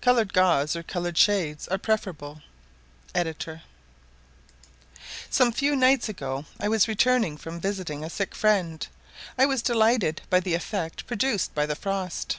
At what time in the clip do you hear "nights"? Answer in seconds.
5.74-6.08